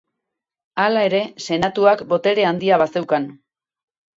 [0.83, 3.29] Hala ere, Senatuak botere handia bazeukan.